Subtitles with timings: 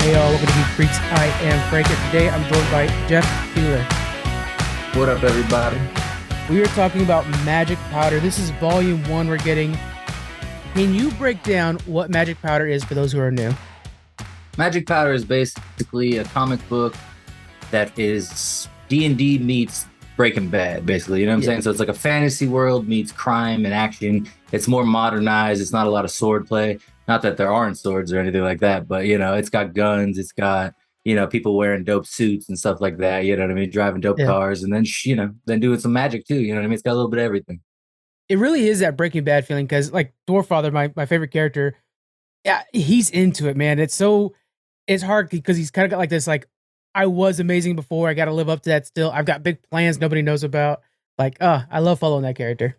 [0.00, 0.98] Hey y'all, welcome to Geek Freaks.
[0.98, 3.82] I am Frank, and today I'm joined by Jeff Keeler.
[4.98, 5.78] What up, everybody?
[6.48, 8.18] We are talking about magic powder.
[8.18, 9.76] This is volume one we're getting.
[10.74, 13.52] Can you break down what magic powder is for those who are new?
[14.56, 16.94] Magic Powder is basically a comic book
[17.70, 19.86] that is D and D meets
[20.16, 21.20] Breaking Bad, basically.
[21.20, 21.46] You know what I'm Yeah.
[21.46, 21.62] saying?
[21.62, 24.28] So it's like a fantasy world meets crime and action.
[24.52, 25.60] It's more modernized.
[25.62, 26.78] It's not a lot of sword play.
[27.10, 30.16] Not that there aren't swords or anything like that, but you know, it's got guns.
[30.16, 33.24] It's got you know people wearing dope suits and stuff like that.
[33.24, 33.68] You know what I mean?
[33.68, 34.26] Driving dope Yeah.
[34.26, 36.40] cars, and then you know, then doing some magic too.
[36.40, 36.74] You know what I mean?
[36.74, 37.62] It's got a little bit of everything.
[38.28, 41.74] It really is that Breaking Bad feeling because, like, Dwarfather, my, my favorite character,
[42.44, 43.80] yeah, he's into it, man.
[43.80, 44.36] It's so,
[44.86, 46.46] it's hard because he's kind of got like this, like,
[46.94, 48.08] I was amazing before.
[48.08, 49.10] I got to live up to that still.
[49.10, 50.82] I've got big plans nobody knows about.
[51.18, 52.78] Like, uh, I love following that character.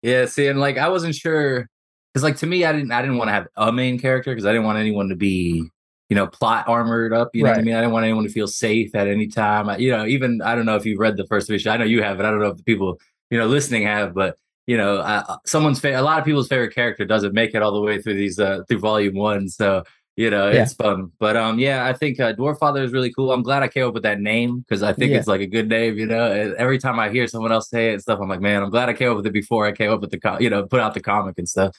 [0.00, 1.68] Yeah, see, and like I wasn't sure
[2.12, 4.46] because like to me, I didn't I didn't want to have a main character because
[4.46, 5.64] I didn't want anyone to be
[6.08, 7.30] you know plot armored up.
[7.34, 7.74] You know what I mean?
[7.74, 9.68] I didn't want anyone to feel safe at any time.
[9.70, 11.70] I, you know, even I don't know if you've read the first issue.
[11.70, 14.14] I know you have, but I don't know if the people you know listening have.
[14.14, 17.62] But you know, uh, someone's fa- a lot of people's favorite character doesn't make it
[17.62, 19.48] all the way through these uh through volume one.
[19.48, 19.82] So
[20.16, 20.64] you know, Yeah.
[20.64, 21.10] it's fun.
[21.18, 23.32] But um, yeah, I think uh, Dwarfather is really cool.
[23.32, 25.16] I'm glad I came up with that name because I think Yeah.
[25.16, 25.96] it's like a good name.
[25.96, 28.42] You know, and every time I hear someone else say it and stuff, I'm like,
[28.42, 30.38] man, I'm glad I came up with it before I came up with the, co-
[30.38, 31.74] you know, put out the comic and stuff.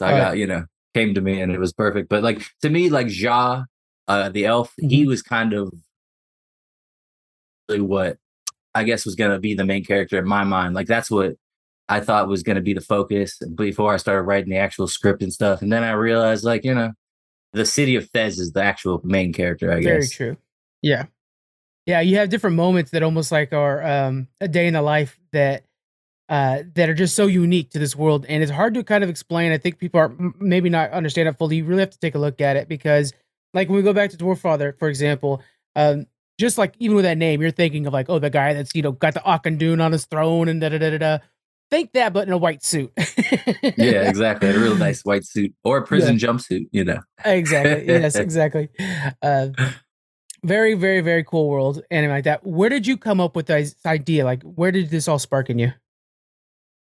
[0.00, 0.18] I Right.
[0.18, 0.64] got, you know,
[0.94, 2.08] came to me and it was perfect.
[2.08, 3.64] But like to me, like Ja,
[4.08, 4.88] uh, the elf, Mm-hmm.
[4.90, 5.72] he was kind of
[7.68, 8.18] really what
[8.74, 10.74] I guess was gonna be the main character in my mind.
[10.74, 11.34] Like that's what
[11.88, 15.32] I thought was gonna be the focus before I started writing the actual script and
[15.32, 15.62] stuff.
[15.62, 16.92] And then I realized, like, you know,
[17.52, 20.14] the city of Fez is the actual main character, I Very guess.
[20.14, 20.36] Very true.
[20.82, 21.06] Yeah.
[21.86, 25.18] Yeah, you have different moments that almost like are um a day in the life
[25.32, 25.64] that
[26.28, 29.10] uh that are just so unique to this world and it's hard to kind of
[29.10, 29.52] explain.
[29.52, 31.56] I think people are maybe not understand it fully.
[31.56, 33.12] You really have to take a look at it because
[33.52, 35.42] like when we go back to Dwarfather, for example,
[35.76, 36.06] um
[36.38, 38.82] just like even with that name, you're thinking of like, oh, the guy that's you
[38.82, 41.18] know got the Akandun on his throne and da da da da da.
[41.70, 42.92] Think that, but in a white suit.
[43.76, 44.50] yeah, exactly.
[44.50, 47.00] A real nice white suit or a prison jumpsuit, you know.
[47.24, 47.86] exactly.
[47.86, 48.68] Yes, exactly.
[49.22, 49.48] Uh,
[50.44, 52.46] very, very, very cool world, anime like that.
[52.46, 54.24] Where did you come up with this idea?
[54.24, 55.72] Like, where did this all spark in you?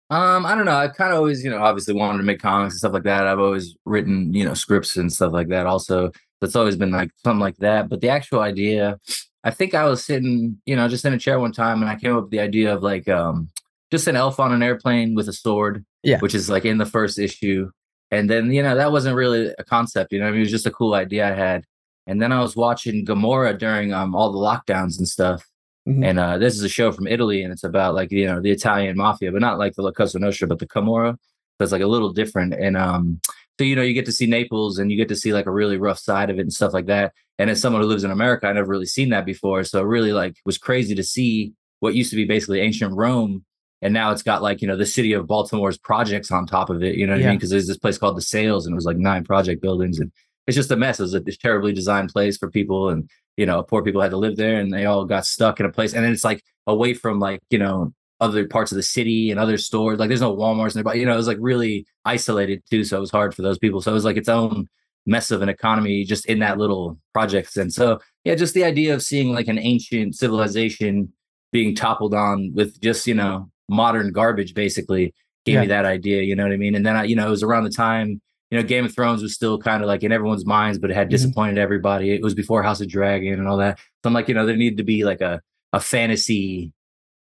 [0.10, 0.78] Um, I don't know.
[0.78, 3.28] I kind of always, you know, obviously wanted to make comics and stuff like that.
[3.28, 5.66] I've always written, you know, scripts and stuff like that.
[5.66, 7.90] Also, that's always been like something like that.
[7.90, 9.00] But the actual idea,
[9.44, 11.98] I think I was sitting, you know, just in a chair one time, and I
[11.98, 13.50] came up with the idea of like, um,
[13.92, 16.20] just an elf on an airplane with a sword, Yeah.
[16.20, 17.70] which is like in the first issue.
[18.12, 20.14] And then, you know, that wasn't really a concept.
[20.14, 21.66] You know, I mean, it was just a cool idea I had.
[22.06, 25.46] And then I was watching Gomorrah during um all the lockdowns and stuff.
[25.88, 26.06] Mhm.
[26.06, 28.52] And uh, this is a show from Italy, and it's about like you know the
[28.52, 31.14] Italian mafia, but not like the La Cosa Nostra, but the Camorra.
[31.14, 32.54] So it's like a little different.
[32.54, 33.22] And um,
[33.58, 35.52] so you know you get to see Naples, and you get to see like a
[35.52, 37.14] really rough side of it and stuff like that.
[37.40, 39.86] And as someone who lives in America, I never really seen that before, so it
[39.86, 43.46] really like was crazy to see what used to be basically ancient Rome,
[43.82, 46.84] and now it's got like you know the city of Baltimore's projects on top of
[46.84, 46.96] it.
[46.96, 47.38] You know what I mean?
[47.38, 50.12] Because there's this place called the Sails, and it was like nine project buildings, and
[50.48, 51.00] it's just a mess.
[51.00, 54.18] It was a terribly designed place for people, and you know, poor people had to
[54.18, 55.94] live there and they all got stuck in a place.
[55.94, 59.40] And then it's like away from like, you know, other parts of the city and
[59.40, 60.00] other stores.
[60.00, 60.96] Like there's no Walmarts nearby.
[60.96, 62.84] You know, it was like really isolated too.
[62.84, 63.80] So it was hard for those people.
[63.80, 64.68] So it was like its own
[65.06, 67.56] mess of an economy just in that little project.
[67.58, 71.14] And so yeah, just the idea of seeing like an ancient civilization
[71.54, 75.14] being toppled on with just, you know, modern garbage basically
[75.46, 76.24] gave me that idea.
[76.24, 76.76] You know what I mean?
[76.76, 78.20] And then I, you know, it was around the time
[78.52, 80.94] you know, Game of Thrones was still kind of like in everyone's minds, but it
[80.96, 81.12] had Mhm.
[81.12, 82.12] disappointed everybody.
[82.12, 83.78] It was before House of Dragon and all that.
[83.80, 85.42] So I'm like, you know, there needed to be like a
[85.74, 86.72] a fantasy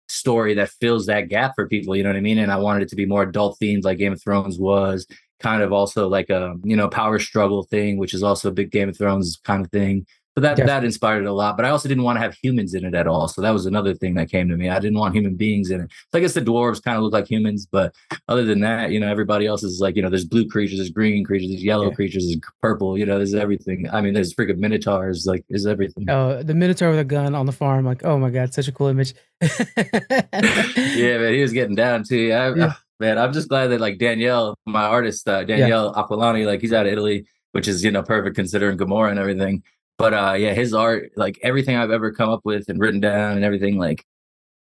[0.08, 1.94] story that fills that gap for people.
[1.96, 2.38] You know what I mean?
[2.38, 5.06] And I wanted it to be more adult themed, like Game of Thrones was.
[5.40, 8.70] Kind of also like a you know power struggle thing, which is also a big
[8.72, 10.04] Game of Thrones kind of thing.
[10.38, 11.56] So that that inspired it a lot.
[11.56, 13.26] But I also didn't want to have humans in it at all.
[13.26, 14.68] So that was another thing that came to me.
[14.68, 15.90] I didn't want human beings in it.
[16.12, 17.92] So I guess the dwarves kind of look like humans, but
[18.28, 20.90] other than that, you know, everybody else is like, you know, there's blue creatures, there's
[20.90, 21.94] green creatures, there's yellow Yeah.
[21.94, 23.88] creatures, there's purple, you know, there's everything.
[23.90, 26.08] I mean, there's freaking minotaurs, like, is everything.
[26.08, 27.84] Oh, the Minotaur with a gun on the farm.
[27.84, 29.14] Like, oh my god, such a cool image.
[29.40, 32.16] yeah, man, he was getting down too.
[32.16, 36.60] Yeah, I, man, I'm just glad that like Danielle, my artist, uh, Danielle Aquilani, like
[36.60, 39.62] he's out of Italy, which is you know perfect considering Gomorrah and everything.
[39.98, 43.36] But uh, yeah, his art, like everything I've ever come up with and written down
[43.36, 44.04] and everything, like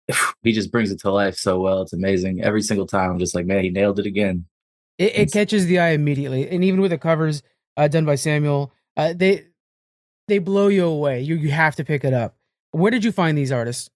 [0.44, 1.82] he just brings it to life so well.
[1.82, 2.42] It's amazing.
[2.42, 4.46] Every single time, I'm just like, man, he nailed it again.
[4.98, 7.44] It, it catches the eye immediately, and even with the covers
[7.76, 9.46] uh, done by Samuel, uh, they
[10.30, 11.22] they blow you away.
[11.22, 12.38] You you have to pick it up.
[12.72, 13.90] Where did you find these artists?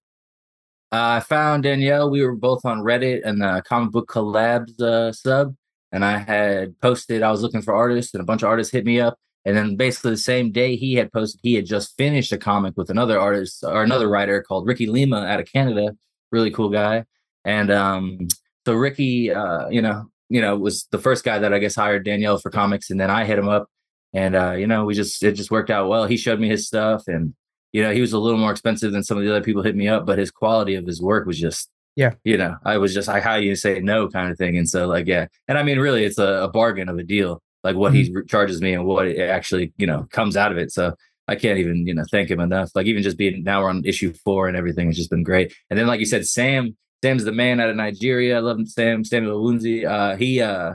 [0.92, 2.10] Uh, I found Danielle.
[2.10, 5.54] We were both on Reddit and the comic book collabs uh, sub,
[5.90, 7.22] and I had posted.
[7.22, 9.16] I was looking for artists, and a bunch of artists hit me up.
[9.44, 12.74] And then basically the same day he had posted, he had just finished a comic
[12.76, 15.96] with another artist or another writer called Ricky Lima out of Canada,
[16.30, 17.04] really cool guy.
[17.44, 18.28] And um,
[18.66, 22.04] so Ricky, uh, you know, you know, was the first guy that I guess hired
[22.04, 23.68] Danielle for comics, and then I hit him up,
[24.12, 26.06] and uh, you know, we just it just worked out well.
[26.06, 27.34] He showed me his stuff, and
[27.72, 29.76] you know, he was a little more expensive than some of the other people hit
[29.76, 32.94] me up, but his quality of his work was just yeah, you know, I was
[32.94, 34.08] just I how you say no?
[34.08, 36.88] kind of thing, and so like yeah, and I mean really, it's a, a bargain
[36.88, 38.18] of a deal, like what mm-hmm.
[38.18, 40.72] he charges me and what it actually you know comes out of it.
[40.72, 40.94] So
[41.28, 42.70] I can't even you know thank him enough.
[42.74, 45.54] Like even just being now we're on issue four and everything has just been great.
[45.68, 48.36] And then like you said, Sam Sam's the man out of Nigeria.
[48.36, 49.86] I love him, Sam Samuel Wunzi.
[49.86, 50.74] Uh, he uh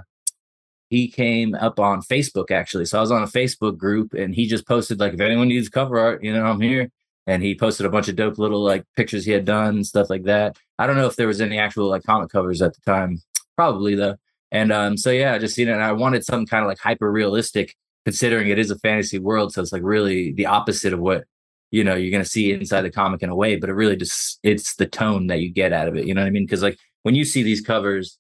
[0.90, 2.86] he came up on Facebook actually.
[2.86, 5.70] So I was on a Facebook group and he just posted like if anyone needs
[5.70, 6.90] cover art, you know, I'm here.
[7.28, 10.12] And he posted a bunch of dope little like pictures he had done and stuff
[10.12, 10.58] like that.
[10.78, 13.20] I don't know if there was any actual like comic covers at the time.
[13.56, 14.16] Probably though.
[14.56, 16.80] And um, so yeah, I just seen it and I wanted some kind of like
[16.80, 17.76] hyper realistic
[18.06, 19.52] considering it is a fantasy world.
[19.54, 21.26] So it's like really the opposite of what
[21.72, 23.98] you know you're going to see inside the comic in a way but it really
[23.98, 26.46] just it's the tone that you get out of it you know what i mean
[26.46, 28.18] because like when you see these covers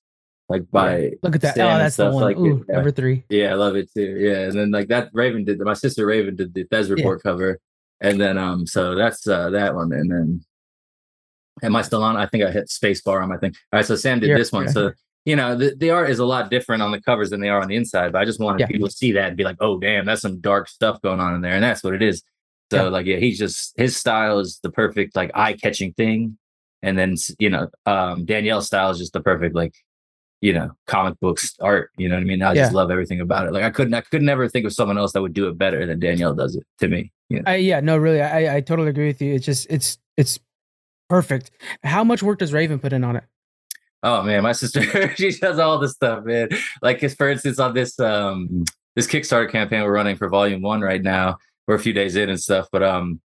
[0.49, 1.09] like by yeah.
[1.23, 2.75] look at that Sam oh that's the one like Ooh, yeah.
[2.75, 5.73] number three yeah i love it too yeah and then like that raven did my
[5.73, 7.31] sister raven did the Fez report yeah.
[7.31, 7.59] cover
[8.01, 10.41] and then um so that's uh that one and then
[11.63, 13.85] am i still on i think i hit space bar on my thing all right
[13.85, 14.91] so sam did this one so
[15.25, 17.62] you know the, the art is a lot different on the covers than they are
[17.62, 19.80] on the inside but i just wanted people to see that and be like oh
[19.80, 22.24] damn that's some dark stuff going on in there and that's what it is
[22.72, 22.89] so yeah.
[22.89, 26.38] like yeah, he's just his style is the perfect like eye catching thing,
[26.81, 29.75] and then you know um Danielle's style is just the perfect like
[30.42, 31.92] you know comic books art.
[31.98, 32.42] You know what I mean?
[32.42, 32.63] I yeah.
[32.63, 33.54] just love everything about it.
[33.54, 35.86] Like I couldn't I could never think of someone else that would do it better
[35.86, 37.12] than Danielle does it to me.
[37.30, 39.36] Yeah, I, yeah, no, really, I I totally agree with you.
[39.36, 40.39] It's just it's it's
[41.07, 41.51] perfect.
[41.83, 43.25] How much work does Raven put in on it?
[44.05, 44.81] Oh man, my sister
[45.15, 46.47] she does all this stuff, man.
[46.81, 48.63] Like for instance, on this um
[48.95, 51.37] this Kickstarter campaign we're running for Volume One right now
[51.67, 52.67] we're a few days in and stuff.
[52.71, 53.21] But um,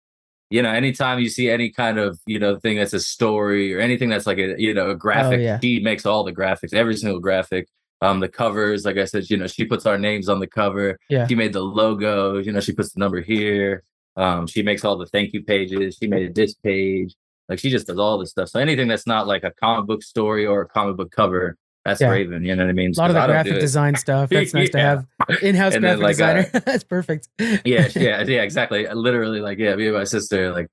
[0.50, 3.80] you know, anytime you see any kind of you know thing that's a story or
[3.80, 5.60] anything that's like a you know a graphic, oh, yeah.
[5.62, 7.68] she makes all the graphics, every single graphic.
[8.02, 10.98] Um, the covers, like I said, you know, she puts our names on the cover.
[11.10, 11.28] Yeah.
[11.28, 12.38] She made the logo.
[12.38, 13.84] You know, she puts the number here.
[14.16, 15.98] Um, she makes all the thank you pages.
[16.00, 17.14] She made a this page.
[17.50, 18.50] Like she just does all this stuff.
[18.50, 22.00] So anything that's not like a comic book story or a comic book cover, that's
[22.00, 22.10] yeah.
[22.10, 22.46] Raven.
[22.46, 22.94] You know what I mean?
[22.96, 24.30] A lot of the graphic design stuff.
[24.30, 24.82] That's nice yeah.
[24.82, 26.50] to have in-house graphic then, like, designer.
[26.54, 27.28] Uh, that's perfect.
[27.40, 27.58] yeah,
[27.96, 28.88] yeah, yeah, exactly.
[28.88, 30.68] Literally, like, yeah, me and my sister, like,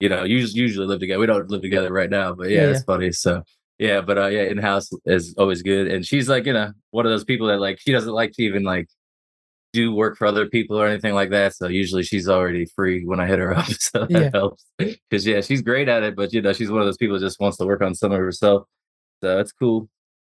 [0.00, 1.18] you know, usually usually live together.
[1.18, 3.10] We don't live together right now, but yeah, yeah it's funny.
[3.12, 3.42] So
[3.78, 5.88] yeah, but uh, yeah, in-house is always good.
[5.88, 8.42] And she's like, you know, one of those people that like she doesn't like to
[8.42, 8.88] even like
[9.74, 11.54] do work for other people or anything like that.
[11.54, 13.66] So usually she's already free when I hit her up.
[13.80, 14.30] So that yeah.
[14.32, 14.64] helps.
[15.10, 17.40] Cause yeah, she's great at it, but you know, she's one of those people just
[17.40, 18.66] wants to work on some of herself.
[19.22, 19.88] So it's cool.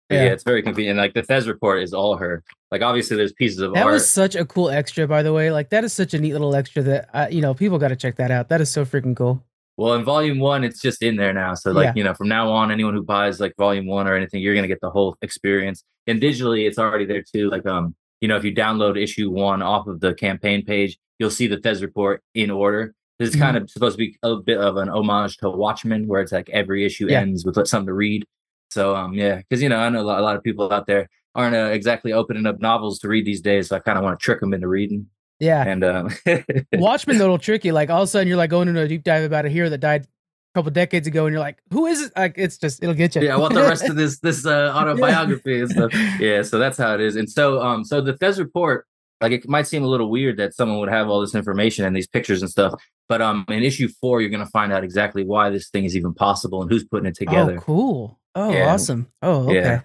[0.09, 0.25] Yeah.
[0.25, 0.31] yeah.
[0.31, 0.97] it's very convenient.
[0.97, 2.43] Like the Fez report is all her.
[2.71, 3.75] Like obviously, there's pieces of art.
[3.75, 3.93] that art.
[3.93, 5.51] was such a cool extra, by the way.
[5.51, 7.95] Like that is such a neat little extra that uh, you know people got to
[7.95, 8.49] check that out.
[8.49, 9.43] That is so freaking cool.
[9.75, 11.55] Well, in volume one, it's just in there now.
[11.55, 11.93] So like yeah.
[11.95, 14.67] you know, from now on, anyone who buys like volume one or anything, you're gonna
[14.67, 15.83] get the whole experience.
[16.05, 17.49] And digitally, it's already there too.
[17.49, 21.29] Like um, you know, if you download issue one off of the campaign page, you'll
[21.29, 22.95] see the Fez report in order.
[23.19, 23.43] This is mm-hmm.
[23.43, 26.49] kind of supposed to be a bit of an homage to Watchmen, where it's like
[26.49, 27.19] every issue yeah.
[27.19, 28.23] ends with something to read.
[28.71, 30.87] So um yeah, because you know I know a lot, a lot, of people out
[30.87, 34.05] there aren't uh, exactly opening up novels to read these days, so I kind of
[34.05, 35.07] want to trick them into reading.
[35.41, 36.09] Yeah, and um,
[36.73, 37.73] Watchmen a little tricky.
[37.73, 39.67] Like all of a sudden you're like going into a deep dive about a hero
[39.67, 40.07] that died
[40.53, 42.11] couple decades ago, and you're like, who is it?
[42.15, 43.21] Like it's just it'll get you.
[43.21, 45.93] Yeah, I want the rest of this this uh, autobiography and stuff.
[46.19, 47.15] Yeah, so that's how it is.
[47.15, 48.85] And so um so the Fez report
[49.21, 51.95] like it might seem a little weird that someone would have all this information and
[51.95, 52.73] these pictures and stuff
[53.07, 55.95] but um in issue four you're going to find out exactly why this thing is
[55.95, 58.73] even possible and who's putting it oh, together oh cool Oh, yeah.
[58.73, 59.07] awesome.
[59.21, 59.55] Oh, okay.
[59.55, 59.81] Yeah.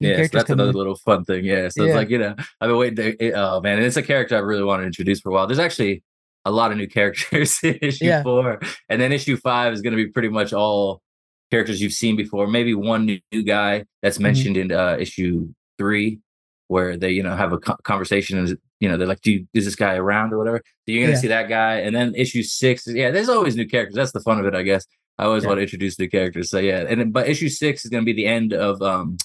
[0.00, 1.44] Yeah, so that's another little fun thing.
[1.44, 1.68] Yeah.
[1.68, 1.90] So yeah.
[1.90, 4.40] it's like, you know, I've been waiting to, oh man, and it's a character I
[4.40, 5.46] really want to introduce for a while.
[5.46, 6.02] There's actually
[6.44, 8.22] a lot of new characters in issue yeah.
[8.22, 8.60] four.
[8.88, 11.02] And then issue five is going to be pretty much all
[11.50, 12.46] characters you've seen before.
[12.46, 14.22] Maybe one new, new guy that's mm-hmm.
[14.24, 14.72] mentioned mm-hmm.
[14.72, 16.20] in uh, issue three,
[16.68, 19.46] where they, you know, have a co- conversation and, you know, they're like, do you,
[19.54, 20.62] is this guy around or whatever?
[20.64, 21.20] So you're going to yeah.
[21.20, 21.76] see that guy.
[21.76, 23.94] And then issue six, yeah, there's always new characters.
[23.94, 24.86] That's the fun of it, I guess.
[25.18, 25.50] I always yeah.
[25.50, 26.50] want to introduce new characters.
[26.50, 29.18] So yeah, and but issue six is going to be the end of um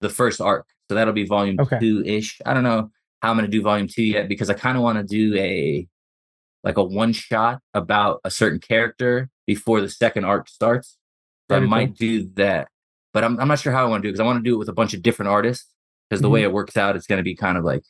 [0.00, 0.66] the first arc.
[0.88, 1.78] So that'll be volume okay.
[1.80, 2.40] two ish.
[2.44, 2.90] I don't know
[3.22, 5.36] how I'm going to do volume two yet because I kind of want to do
[5.36, 5.86] a
[6.64, 10.96] like a one shot about a certain character before the second arc starts.
[11.50, 12.68] So I might do that,
[13.12, 14.48] but I'm I'm not sure how I want to do it because I want to
[14.48, 15.70] do it with a bunch of different artists
[16.08, 16.34] because the mm-hmm.
[16.34, 17.82] way it works out, it's going to be kind of like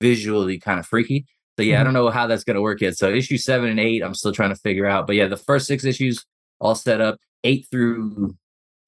[0.00, 1.26] visually kind of freaky.
[1.56, 1.80] So yeah, mm-hmm.
[1.80, 2.96] I don't know how that's going to work yet.
[2.96, 5.06] So issue seven and eight, I'm still trying to figure out.
[5.06, 6.24] But yeah, the first six issues
[6.60, 7.18] all set up.
[7.44, 8.34] Eight through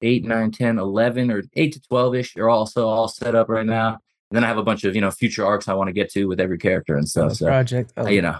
[0.01, 3.65] eight, nine, 10, 11, or eight to 12 ish are also all set up right
[3.65, 3.99] now.
[4.31, 6.25] then I have a bunch of you know future arcs I want to get to
[6.25, 7.33] with every character and stuff.
[7.33, 7.93] So project.
[7.97, 8.37] uh, you know,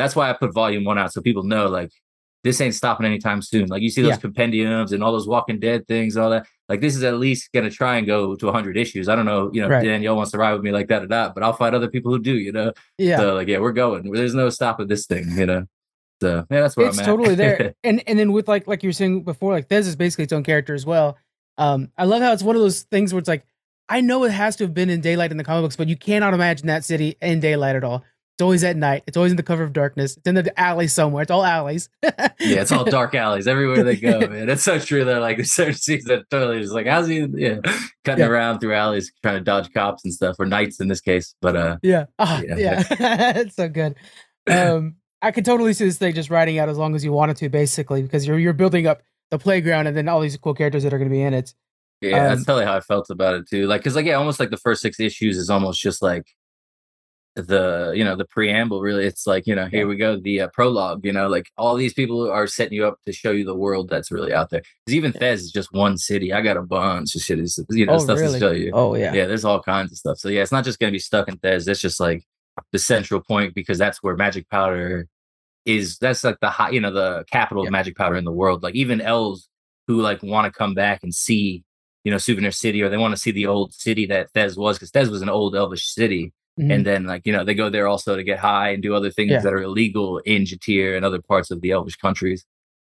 [0.00, 1.90] that's why I put volume one out so people know like
[2.42, 3.66] this ain't stopping anytime soon.
[3.68, 4.16] Like you see those Yeah.
[4.16, 6.46] compendiums and all those Walking Dead things, all that.
[6.70, 9.08] Like this is at least gonna try and go to 100 issues.
[9.10, 9.84] I don't know, you know, Right.
[9.84, 12.10] Danielle wants to ride with me like that or not, but I'll find other people
[12.10, 12.34] who do.
[12.34, 13.18] You know, yeah.
[13.18, 14.10] so like yeah, we're going.
[14.10, 15.26] There's no stopping this thing.
[15.36, 15.66] You know,
[16.22, 17.74] so yeah, that's where it's I'm totally there.
[17.84, 20.32] and and then with like like you were saying before, like Thez is basically its
[20.32, 21.18] own character as well.
[21.58, 23.44] Um, I love how it's one of those things where it's like,
[23.90, 25.96] I know it has to have been in daylight in the comic books, but you
[25.96, 28.02] cannot imagine that city in daylight at all.
[28.40, 29.02] It's always at night.
[29.06, 30.16] It's always in the cover of darkness.
[30.16, 31.20] It's in the alley somewhere.
[31.20, 31.90] It's all alleys.
[32.02, 34.46] yeah, it's all dark alleys everywhere they go, man.
[34.46, 35.04] That's so true.
[35.04, 37.56] They're like there's certain scenes that totally just like how's he yeah
[38.06, 38.30] cutting Yeah.
[38.30, 41.34] around through alleys trying to dodge cops and stuff or knights in this case.
[41.42, 42.06] But uh Yeah.
[42.18, 42.56] Ah, Yeah.
[42.56, 43.32] yeah.
[43.40, 43.94] it's so good.
[44.46, 47.36] Um, I could totally see this thing just riding out as long as you wanted
[47.36, 50.82] to, basically, because you're you're building up the playground and then all these cool characters
[50.84, 51.52] that are going to be in it.
[52.00, 53.66] yeah, Um, that's totally how I felt about it too.
[53.66, 56.24] Like cause like yeah, almost like the first six issues is almost just like
[57.36, 59.86] the you know the preamble really it's like you know here Yeah.
[59.86, 62.96] we go the uh, prologue you know like all these people are setting you up
[63.06, 65.96] to show you the world that's really out there because even Thez is just one
[65.96, 68.32] city i got a bunch of shit is you know Oh, stuff really?
[68.34, 69.12] to show you Oh yeah.
[69.14, 71.28] yeah there's all kinds of stuff so yeah it's not just going to be stuck
[71.28, 72.24] in Thez that's just like
[72.72, 75.06] the central point because that's where magic powder
[75.64, 77.68] is that's like the high you know the capital Yeah.
[77.68, 79.48] of magic powder in the world like even elves
[79.86, 81.62] who like want to come back and see
[82.02, 84.78] you know souvenir city or they want to see the old city that Thez was
[84.78, 86.72] because Thez was an old elvish city Mhm.
[86.74, 89.10] and then like you know they go there also to get high and do other
[89.10, 89.40] things Yeah.
[89.40, 92.44] that are illegal in Jatir and other parts of the elvish countries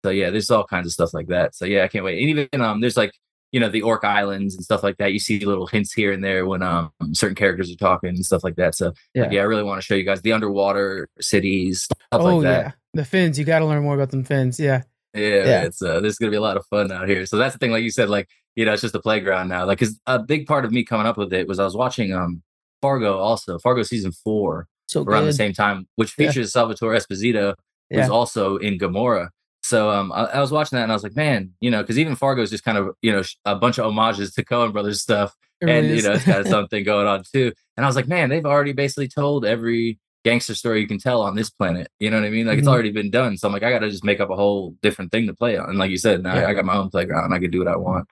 [0.05, 2.29] so yeah there's all kinds of stuff like that so yeah i can't wait and
[2.29, 3.11] even um there's like
[3.51, 6.23] you know the orc islands and stuff like that you see little hints here and
[6.23, 9.23] there when um certain characters are talking and stuff like that so yeah.
[9.23, 12.43] like, yeah i really want to show you guys the underwater cities stuff oh like
[12.43, 12.71] that yeah.
[12.93, 13.37] The fins.
[13.37, 14.59] You got to learn more about them fins.
[14.59, 14.81] Yeah.
[15.13, 15.61] yeah, Yeah.
[15.63, 17.27] it's uh, there's gonna be a lot of fun out here.
[17.27, 19.65] So that's the thing, like you said, like you know, it's just a playground now.
[19.67, 22.11] Like, cause a big part of me coming up with it was I was watching
[22.13, 22.41] um
[22.81, 25.29] Fargo also Fargo season four So around good.
[25.29, 26.27] the same time, which Yeah.
[26.27, 27.55] features Salvatore Esposito,
[27.89, 28.07] who's Yeah.
[28.09, 29.31] also in Gomorrah.
[29.63, 31.99] So um, I, I was watching that and I was like, man, you know, because
[31.99, 35.01] even Fargo is just kind of you know a bunch of homages to Coen Brothers
[35.01, 37.51] stuff It and really you know it's got something going on too.
[37.75, 41.21] And I was like, man, they've already basically told every gangster story you can tell
[41.21, 41.87] on this planet.
[41.99, 42.47] You know what I mean?
[42.47, 42.71] Like it's Mhm.
[42.71, 43.37] already been done.
[43.37, 45.57] So I'm like, I got to just make up a whole different thing to play
[45.57, 45.69] on.
[45.69, 46.47] And like you said, now Yeah.
[46.47, 47.33] I got my own playground.
[47.33, 48.07] I can do what I want.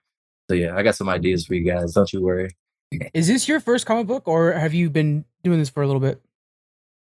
[0.48, 1.92] So yeah, I got some ideas for you guys.
[1.92, 2.50] Don't you worry.
[3.12, 6.00] Is this your first comic book, or have you been doing this for a little
[6.00, 6.20] bit?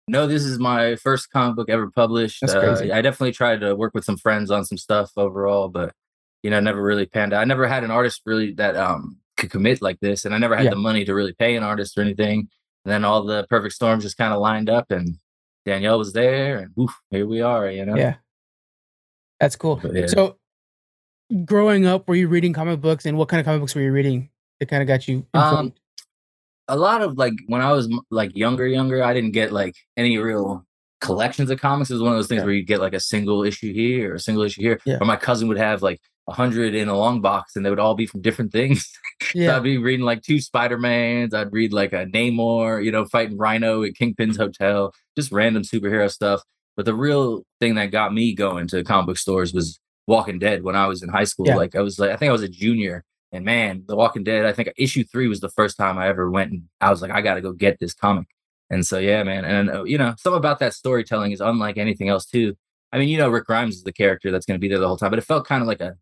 [0.08, 2.42] No, this is my first comic book ever published.
[2.42, 2.90] That's Uh.
[2.94, 5.94] I definitely tried to work with some friends on some stuff overall, but
[6.42, 7.42] you know, never really panned out.
[7.42, 10.56] I never had an artist really that um could commit like this, and I never
[10.56, 10.72] had Yeah.
[10.72, 12.50] the money to really pay an artist or anything.
[12.86, 15.16] And then all the perfect storms just kind of lined up, and
[15.66, 17.70] Danielle was there, and oof, here we are.
[17.70, 18.16] You know, Yeah.
[19.40, 19.78] That's cool.
[19.82, 20.08] But, yeah.
[20.08, 20.38] So,
[21.46, 23.92] growing up, were you reading comic books, and what kind of comic books were you
[23.94, 24.30] reading
[24.60, 25.26] that kind of got you?
[25.34, 25.74] Um,
[26.68, 30.18] a lot of like when I was like younger, younger, I didn't get like any
[30.18, 30.66] real
[31.02, 31.90] collections of comics.
[31.90, 32.46] It was one of those things Yeah.
[32.46, 34.80] where you get like a single issue here or a single issue here.
[34.86, 34.98] Yeah.
[35.02, 37.80] Or my cousin would have like a hundred in a long box, and they would
[37.80, 38.90] all be from different things.
[39.22, 39.56] So yeah.
[39.56, 41.34] I'd be reading like two Spider Mans.
[41.34, 46.12] I'd read like a Namor, you know, fighting Rhino at Kingpin's hotel, just random superhero
[46.12, 46.42] stuff.
[46.76, 50.64] But the real thing that got me going to comic book stores was Walking Dead
[50.64, 51.48] when I was in high school.
[51.48, 51.56] Yeah.
[51.56, 53.06] Like I was like, I think I was a junior.
[53.34, 56.30] And man, The Walking Dead, I think issue three was the first time I ever
[56.30, 58.28] went and I was like, I got to go get this comic.
[58.70, 59.44] And so, yeah, man.
[59.44, 62.56] And, uh, you know, some about that storytelling is unlike anything else, too.
[62.92, 64.88] I mean, you know, Rick Grimes is the character that's going to be there the
[64.88, 65.96] whole time, but it felt kind of like a,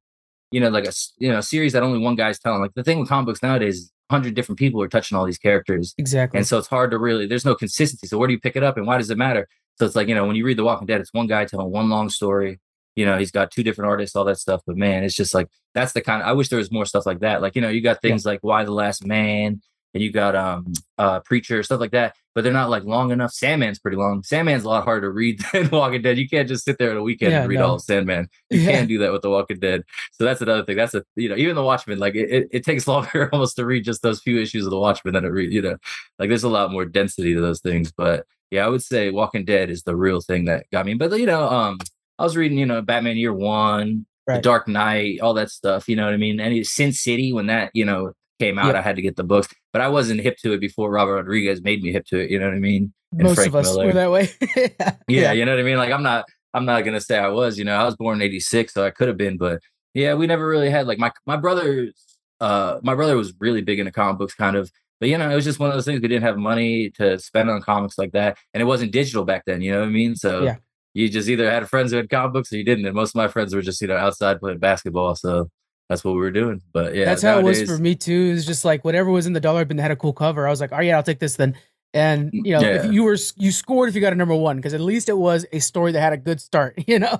[0.51, 2.61] you know, like a, you know series that only one guy's telling.
[2.61, 5.37] Like the thing with comic books nowadays, is hundred different people are touching all these
[5.37, 6.37] characters, Exactly.
[6.37, 7.25] and so it's hard to really.
[7.25, 8.07] There's no consistency.
[8.07, 9.47] So where do you pick it up, and why does it matter?
[9.79, 11.71] So it's like you know when you read The Walking Dead, it's one guy telling
[11.71, 12.59] one long story.
[12.95, 14.61] You know, he's got two different artists, all that stuff.
[14.67, 16.21] But man, it's just like that's the kind.
[16.21, 17.41] of, I wish there was more stuff like that.
[17.41, 18.09] Like you know, you got Yeah.
[18.09, 19.61] things like Y the Last Man,
[19.93, 22.15] and you got um uh Preacher stuff like that.
[22.33, 23.31] But they're not like long enough.
[23.33, 24.23] Sandman's pretty long.
[24.23, 26.17] Sandman's a lot harder to read than Walking Dead.
[26.17, 27.67] You can't just sit there at a weekend Yeah, and read no.
[27.67, 28.29] all of Sandman.
[28.49, 28.71] You Yeah.
[28.71, 29.83] can't do that with The Walking Dead.
[30.13, 30.77] So that's another thing.
[30.77, 33.65] That's a you know even The Watchmen like it, it, it takes longer almost to
[33.65, 35.77] read just those few issues of The Watchmen than it read you know
[36.19, 37.91] like there's a lot more density to those things.
[37.91, 40.93] But yeah, I would say Walking Dead is the real thing that got me.
[40.93, 41.77] But you know um
[42.21, 45.89] I was reading you know Batman Year One, The Dark Knight, all that stuff.
[45.89, 46.39] You know what I mean?
[46.39, 48.79] And Sin City when that you know came out, Yeah.
[48.79, 49.47] I had to get the books.
[49.73, 52.29] But I wasn't hip to it before Robert Rodriguez made me hip to it.
[52.31, 52.93] You know what I mean?
[53.11, 53.85] and Most Frank of us Miller.
[53.87, 54.29] were that way.
[55.07, 55.77] yeah, you know what I mean.
[55.77, 57.57] Like I'm not, I'm not gonna say I was.
[57.57, 59.59] You know, I was born in '86, so I could have been, but
[59.93, 61.93] yeah, we never really had like my my brother's.
[62.39, 64.71] Uh, my brother was really big into comic books, kind of.
[64.99, 67.17] But you know, it was just one of those things we didn't have money to
[67.19, 69.61] spend on comics like that, and it wasn't digital back then.
[69.61, 70.15] You know what I mean?
[70.15, 70.55] So Yeah.
[70.93, 72.85] You just either had friends who had comic books or you didn't.
[72.85, 75.15] And most of my friends were just you know outside playing basketball.
[75.15, 75.49] So
[75.89, 76.61] that's what we were doing.
[76.73, 78.33] But yeah, that's how nowadays, it was for me too.
[78.35, 80.47] It's just like whatever was in the dollar bin that had a cool cover.
[80.47, 81.55] I was like, oh yeah, I'll take this then.
[81.93, 82.85] And mm, you know, yeah.
[82.85, 85.17] if you were you scored if you got a number one because at least it
[85.17, 87.19] was a story that had a good start, you know,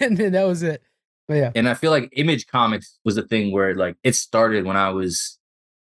[0.00, 0.82] and then that was it.
[1.28, 4.64] But yeah, and I feel like Image Comics was a thing where like it started
[4.64, 5.38] when I was,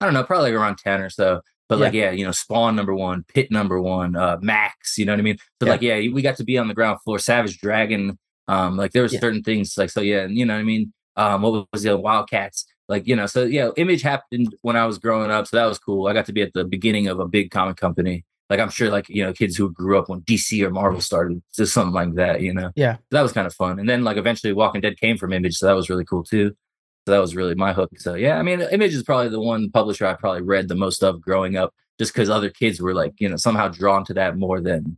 [0.01, 1.41] I don't know, probably like around ten or so.
[1.71, 1.85] But yeah.
[1.85, 5.21] like, yeah, you know, Spawn number one, Pitt number one, uh, Maxx, you know what
[5.21, 5.39] I mean?
[5.61, 5.71] So yeah.
[5.71, 7.19] like, yeah, we got to be on the ground floor.
[7.19, 10.61] Savage Dragon, um, like there was certain things like so, yeah, and you know what
[10.61, 10.93] I mean?
[11.17, 12.67] Um, what was the Wildcats?
[12.91, 15.79] like you know so yeah image happened when i was growing up so that was
[15.79, 18.69] cool i got to be at the beginning of a big comic company like i'm
[18.69, 21.95] sure like you know kids who grew up when dc or marvel started just something
[21.95, 24.53] like that you know yeah so that was kind of fun and then like eventually
[24.53, 26.55] walking dead came from image so that was really cool too
[27.11, 29.69] so that was really my hook so yeah i mean image is probably the one
[29.71, 33.13] publisher i probably read the most of growing up just because other kids were like
[33.19, 34.97] you know somehow drawn to that more than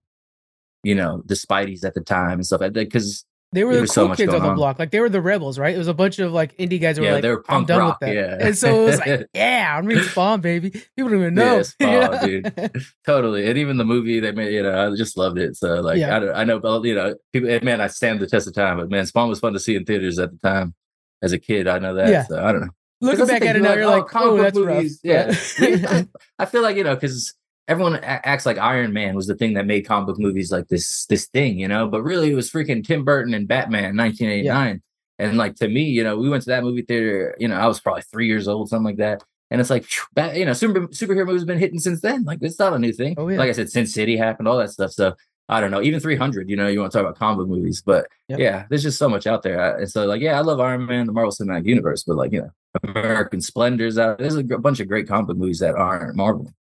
[0.83, 3.81] you know the spideys at the time and stuff like that because they were the
[3.81, 4.57] cool so kids on the on.
[4.57, 4.79] block.
[4.79, 5.75] Like they were the rebels, right?
[5.75, 7.59] It was a bunch of like indie guys who yeah, were like, they were punk
[7.59, 8.15] I'm done rock, with that.
[8.15, 8.47] Yeah.
[8.47, 10.71] And so it was like, yeah, I'm reading Spawn, baby.
[10.71, 11.63] People don't even know.
[11.79, 12.83] Yeah, Spawn, dude.
[13.05, 13.47] Totally.
[13.51, 15.57] And even the movie they made, you know, I just loved it.
[15.57, 16.17] So like yeah.
[16.17, 19.05] I, I know you know, people man, I stand the test of time, but man,
[19.05, 20.75] Spawn was fun to see in theaters at the time
[21.23, 21.69] as a kid.
[21.69, 22.09] I know that.
[22.09, 22.25] Yeah.
[22.25, 22.71] So I don't know.
[23.01, 25.61] Looking back at it now, you're oh, like, oh, that's movies, rough.
[25.61, 26.05] Yeah.
[26.39, 27.35] I feel like, you know, because
[27.67, 31.07] everyone acts like Iron Man was the thing that made comic book movies like this
[31.07, 31.89] this thing, you know.
[31.89, 34.45] But really, it was freaking Tim Burton and Batman, 1989.
[34.45, 34.79] Yeah.
[35.19, 37.35] And like to me, you know, we went to that movie theater.
[37.39, 39.25] You know, I was probably three years old, something like that.
[39.51, 39.87] And it's like,
[40.35, 42.25] you know, super, superhero movies have been hitting since then.
[42.25, 43.15] Like it's not a new thing.
[43.19, 43.37] Oh, yeah.
[43.37, 44.93] Like I said, Sin City happened, all that stuff.
[44.93, 45.15] So
[45.53, 46.49] I don't know, even 300.
[46.49, 48.39] You know, you want to talk about combo movies, but yep.
[48.39, 49.77] yeah, there's just so much out there.
[49.77, 52.41] And so like, yeah, I love Iron Man, the Marvel Cinematic Universe, but like, you
[52.41, 52.51] know,
[52.83, 54.19] American Splendors out.
[54.19, 56.53] There's a bunch of great combo movies that aren't Marvel.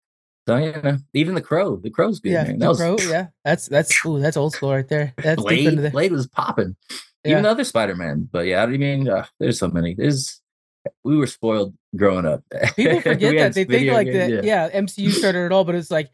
[0.49, 2.33] So yeah, even the crow, the crow's good.
[2.33, 2.59] Yeah, man.
[2.59, 2.97] That the was, crow.
[3.11, 5.15] Yeah, that's that's ooh, that's old school right there.
[5.23, 5.79] That's Blade.
[5.79, 5.91] The...
[5.91, 6.77] Blade was popping.
[7.25, 7.33] Yeah.
[7.33, 8.29] Even the other Spider Man.
[8.33, 9.95] But yeah, I mean, uh, there's so many.
[9.95, 10.41] There's
[11.05, 12.43] we were spoiled growing up.
[12.75, 14.31] People forget that they think like that.
[14.31, 14.41] Yeah.
[14.43, 16.11] yeah, MCU started it all, but it's like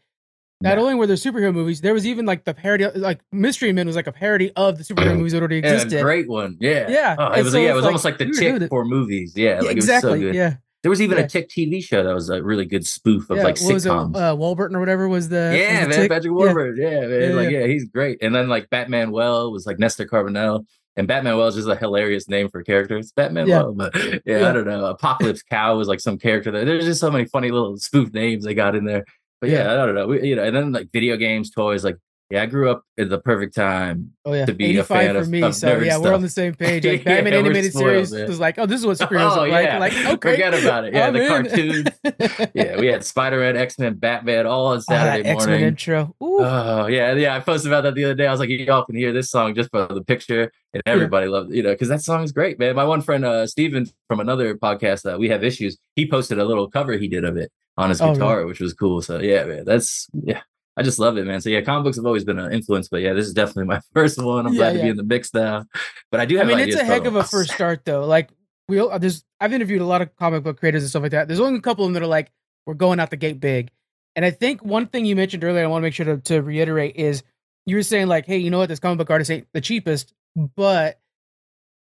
[0.61, 3.87] not only were there superhero movies, there was even like the parody, like Mystery Men
[3.87, 5.93] was like a parody of the superhero movies that already existed.
[5.93, 7.15] Yeah, great one, yeah, yeah.
[7.17, 9.33] Oh, it was, so yeah, it was like, almost like the tick for movies.
[9.35, 10.11] Yeah, like exactly.
[10.11, 10.35] So good.
[10.35, 11.25] yeah, there was even yeah.
[11.25, 14.15] a Tick TV show that was a really good spoof of yeah, like sitcoms.
[14.15, 17.35] Uh, Warburton or whatever was the yeah was the man Patrick Warburton yeah, yeah man
[17.35, 21.55] like yeah he's great and then like Batmanuel was like Nestor Carbonell and Batmanuel is
[21.55, 23.93] just a hilarious name for characters Batmanuel but
[24.25, 27.25] yeah, I don't know Apocalypse Cow was like some character there there's just so many
[27.25, 29.03] funny little spoof names they got in there
[29.41, 31.97] but yeah, I don't know we, you know and then like video games toys like
[32.29, 34.11] yeah, I grew up at the perfect time.
[34.25, 35.41] Oh yeah, to be a fan for of, me.
[35.43, 36.03] Of so yeah, stuff.
[36.03, 36.85] we're on the same page.
[36.85, 38.27] Like Batman yeah, animated spoiled, series man.
[38.27, 39.77] was like, oh, this is what superheroes oh, look yeah.
[39.77, 39.93] like.
[39.97, 40.93] Like, okay, forget about it.
[40.97, 41.27] Yeah, I'm the in.
[41.29, 42.51] cartoons.
[42.53, 45.37] yeah, we had Spider Man, X Men, Batman, all on Saturday oh, morning.
[45.37, 46.15] X Men intro.
[46.21, 46.39] Ooh.
[46.41, 47.35] Oh yeah, yeah.
[47.35, 48.27] I posted about that the other day.
[48.27, 51.31] I was like, y'all can hear this song just for the picture, and everybody yeah.
[51.31, 52.75] loved, you know, because that song is great, man.
[52.75, 55.77] My one friend, uh, Steven from another podcast, that uh, we have issues.
[55.95, 58.73] He posted a little cover he did of it on his oh, guitar, which was
[58.73, 59.01] cool.
[59.01, 60.41] So yeah, man, that's yeah.
[60.75, 61.41] I just love it, man.
[61.41, 63.81] So yeah, comic books have always been an influence, but yeah, this is definitely my
[63.93, 64.45] first one.
[64.45, 64.77] I'm yeah, glad yeah.
[64.77, 65.65] to be in the mix now.
[66.11, 66.47] But I do have.
[66.47, 68.05] I mean, it's a heck of a first start, though.
[68.05, 68.29] Like
[68.67, 71.27] we, uh, there's, I've interviewed a lot of comic book creators and stuff like that.
[71.27, 72.31] There's only a couple of them that are like,
[72.65, 73.71] we're going out the gate big.
[74.15, 76.41] And I think one thing you mentioned earlier, I want to make sure to, to
[76.41, 77.23] reiterate is
[77.65, 80.13] you were saying like, hey, you know what, this comic book artist ain't the cheapest,
[80.55, 80.99] but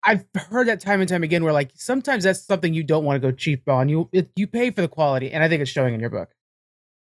[0.05, 3.21] I've heard that time and time again where like sometimes that's something you don't want
[3.21, 3.89] to go cheap on.
[3.89, 6.29] You it, you pay for the quality, and I think it's showing in your book.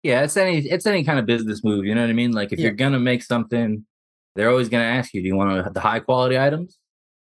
[0.03, 1.85] Yeah, it's any it's any kind of business move.
[1.85, 2.31] You know what I mean?
[2.31, 2.65] Like if yeah.
[2.65, 3.85] you're gonna make something,
[4.35, 6.77] they're always gonna ask you, do you want the high quality items?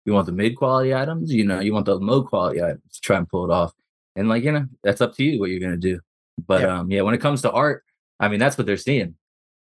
[0.05, 1.31] You want the mid quality items?
[1.31, 3.73] You know, you want the low quality items to try and pull it off.
[4.15, 5.99] And like, you know, that's up to you what you're gonna do.
[6.47, 6.79] But yeah.
[6.79, 7.83] um, yeah, when it comes to art,
[8.19, 9.15] I mean, that's what they're seeing.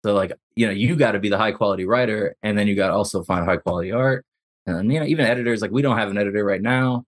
[0.05, 2.77] So like, you know, you got to be the high quality writer, and then you
[2.77, 4.27] got to also find high quality art.
[4.67, 7.05] And you know, even editors, like we don't have an editor right now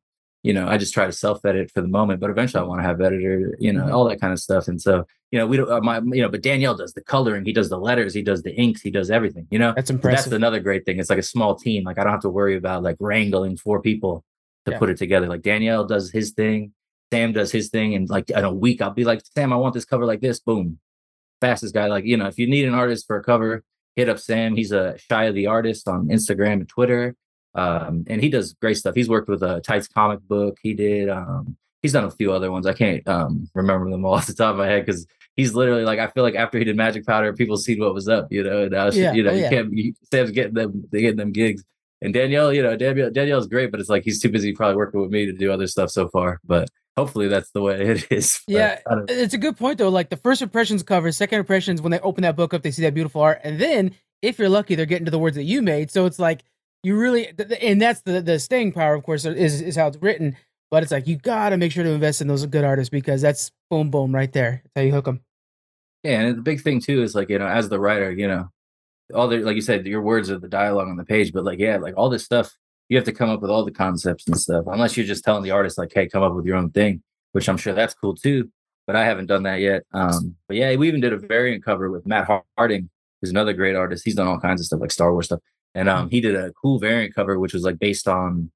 [0.46, 2.80] you know, I just try to self edit for the moment, but eventually I want
[2.80, 3.92] to have editor, you know, mm-hmm.
[3.92, 4.68] all that kind of stuff.
[4.68, 7.44] And so, you know, we don't, uh, my, you know, but Danielle does the coloring,
[7.44, 10.30] he does the letters, he does the inks, he does everything, you know, that's impressive.
[10.30, 11.00] That's another great thing.
[11.00, 11.82] It's like a small team.
[11.82, 14.24] Like I don't have to worry about like wrangling four people
[14.66, 14.78] to yeah.
[14.78, 15.26] put it together.
[15.26, 16.72] Like Danielle does his thing,
[17.12, 17.96] Sam does his thing.
[17.96, 20.38] And like in a week, I'll be like, Sam, I want this cover like this.
[20.38, 20.78] Boom.
[21.40, 21.88] Fastest guy.
[21.88, 23.64] Like, you know, if you need an artist for a cover,
[23.96, 24.54] hit up Sam.
[24.54, 27.16] He's a shy of the artist on Instagram and Twitter.
[27.56, 28.94] Um, and he does great stuff.
[28.94, 30.58] He's worked with a Tights comic book.
[30.62, 31.08] He did.
[31.08, 32.66] Um, he's done a few other ones.
[32.66, 35.84] I can't um, remember them all off the top of my head because he's literally
[35.84, 38.42] like I feel like after he did Magic Powder, people seen what was up, you
[38.42, 38.64] know.
[38.64, 39.12] And I was, yeah.
[39.12, 39.44] you know, oh, yeah.
[39.44, 39.72] you can't.
[39.72, 41.64] You, Sam's getting them, they getting them gigs.
[42.02, 45.00] And Danielle, you know, Danielle, Danielle's great, but it's like he's too busy probably working
[45.00, 46.40] with me to do other stuff so far.
[46.44, 48.42] But hopefully that's the way it is.
[48.46, 49.88] yeah, it's a good point though.
[49.88, 52.82] Like the first impressions cover, second impressions when they open that book up, they see
[52.82, 55.62] that beautiful art, and then if you're lucky, they're getting to the words that you
[55.62, 55.90] made.
[55.90, 56.42] So it's like
[56.86, 57.28] you really
[57.60, 60.36] and that's the the staying power of course is is how it's written
[60.70, 63.52] but it's like you gotta make sure to invest in those good artists because that's
[63.70, 64.62] boom boom right there.
[64.64, 65.20] That's how you hook them.
[66.02, 68.50] Yeah, and the big thing too is like you know, as the writer, you know,
[69.14, 71.58] all the like you said, your words are the dialogue on the page, but like
[71.58, 72.52] yeah, like all this stuff,
[72.88, 74.64] you have to come up with all the concepts and stuff.
[74.66, 77.48] Unless you're just telling the artist like, hey, come up with your own thing, which
[77.48, 78.50] I'm sure that's cool too.
[78.86, 79.82] But I haven't done that yet.
[79.92, 82.88] Um, but yeah, we even did a variant cover with Matt Harding,
[83.20, 84.04] who's another great artist.
[84.04, 85.40] He's done all kinds of stuff like Star Wars stuff,
[85.76, 88.50] and um, he did a cool variant cover which was like based on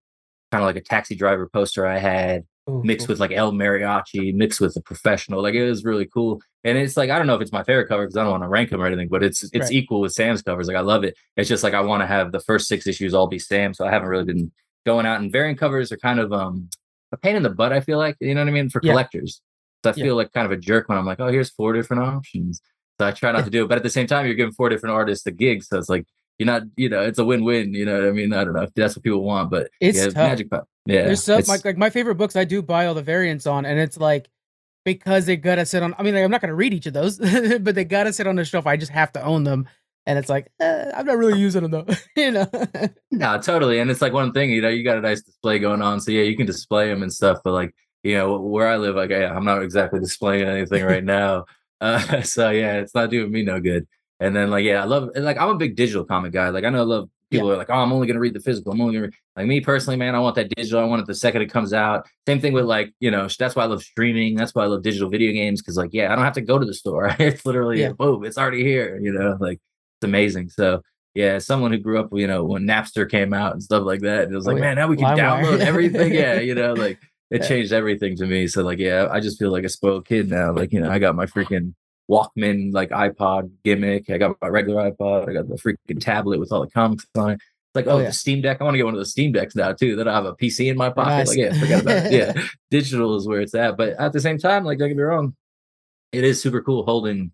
[0.50, 3.14] kind of like a taxi driver poster I had Ooh, mixed cool.
[3.14, 5.42] with like El Mariachi, mixed with a professional.
[5.42, 6.40] Like it was really cool.
[6.64, 8.42] And it's like I don't know if it's my favorite cover because I don't want
[8.42, 9.72] to rank them or anything, but it's it's right.
[9.72, 10.68] equal with Sam's covers.
[10.68, 11.16] Like I love it.
[11.36, 13.86] It's just like I want to have the first six issues all be Sam, so
[13.86, 14.52] I haven't really been
[14.86, 15.20] going out.
[15.20, 16.68] And variant covers are kind of um
[17.12, 17.72] a pain in the butt.
[17.72, 18.92] I feel like you know what I mean for yeah.
[18.92, 19.40] collectors.
[19.84, 22.02] So I feel like kind of a jerk when I'm like, oh, here's four different
[22.02, 22.60] options.
[23.00, 24.68] So I try not to do it, but at the same time, you're giving four
[24.68, 26.04] different artists a gig, so it's like
[26.40, 27.74] you're not, you know, it's a win-win.
[27.74, 28.32] You know what I mean?
[28.32, 30.14] I don't know if that's what people want, but it's yeah, tough.
[30.14, 30.66] Magic Pop.
[30.86, 32.34] Yeah, there's some like, like my favorite books.
[32.34, 34.26] I do buy all the variants on, and it's like
[34.86, 35.94] because they gotta sit on.
[35.98, 37.18] I mean, like, I'm not gonna read each of those,
[37.60, 38.66] but they gotta sit on the shelf.
[38.66, 39.68] I just have to own them,
[40.06, 41.94] and it's like eh, I'm not really using them though.
[42.16, 42.50] you know?
[43.10, 43.78] no, totally.
[43.78, 44.48] And it's like one thing.
[44.48, 47.02] You know, you got a nice display going on, so yeah, you can display them
[47.02, 47.40] and stuff.
[47.44, 51.04] But like, you know, where I live, like, yeah, I'm not exactly displaying anything right
[51.18, 51.44] now.
[51.82, 53.86] Uh, so yeah, it's not doing me no good.
[54.20, 56.50] And then like, yeah, I love like I'm a big digital comic guy.
[56.50, 57.54] Like I know I love people yeah.
[57.54, 58.72] are like, oh, I'm only gonna read the physical.
[58.72, 59.14] I'm only gonna read.
[59.36, 60.14] like me personally, man.
[60.14, 60.80] I want that digital.
[60.80, 62.06] I want it the second it comes out.
[62.28, 64.36] Same thing with like, you know, that's why I love streaming.
[64.36, 66.58] That's why I love digital video games because like, yeah, I don't have to go
[66.58, 67.14] to the store.
[67.18, 67.92] it's literally yeah.
[67.92, 68.98] boom, it's already here.
[69.00, 70.50] You know, like it's amazing.
[70.50, 70.82] So
[71.14, 74.30] yeah, someone who grew up, you know, when Napster came out and stuff like that,
[74.30, 74.66] it was oh, like, yeah.
[74.66, 76.12] man, now we can download everything.
[76.12, 76.98] yeah, you know, like
[77.30, 78.46] it changed everything to me.
[78.46, 80.52] So like, yeah, I just feel like a spoiled kid now.
[80.52, 81.74] Like, you know, I got my freaking
[82.10, 84.10] Walkman like iPod gimmick.
[84.10, 85.28] I got my regular iPod.
[85.28, 87.34] I got the freaking tablet with all the comics on it.
[87.34, 88.06] It's like, oh, oh yeah.
[88.06, 88.60] the Steam Deck.
[88.60, 89.94] I want to get one of those Steam Decks now too.
[89.94, 91.10] That I have a PC in my pocket.
[91.10, 91.28] Nice.
[91.28, 92.12] Like, yeah, forget about it.
[92.12, 93.76] Yeah, digital is where it's at.
[93.76, 95.36] But at the same time, like, don't get me wrong,
[96.10, 97.30] it is super cool holding